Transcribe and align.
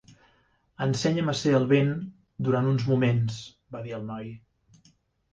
"Ensenya'm 0.85 1.27
a 1.33 1.35
ser 1.41 1.51
el 1.57 1.67
vent 1.71 1.91
durant 2.47 2.69
uns 2.69 2.85
moments", 2.93 3.37
va 3.77 3.83
dir 3.89 3.93
el 3.99 4.07
noi. 4.09 4.33